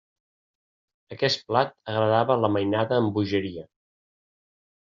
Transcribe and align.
Aquest 1.15 1.43
plat 1.51 1.75
agradava 1.93 2.39
a 2.39 2.39
la 2.47 2.51
mainada 2.57 3.01
amb 3.03 3.15
bogeria. 3.19 3.67